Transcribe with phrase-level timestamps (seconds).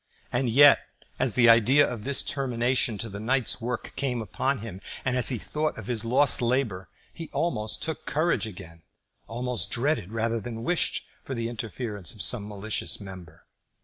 [0.33, 0.81] And yet,
[1.19, 5.29] as the idea of this termination to the night's work came upon him, and as
[5.29, 8.81] he thought of his lost labour, he almost took courage again,
[9.27, 13.45] almost dreaded rather than wished for the interference of some malicious member.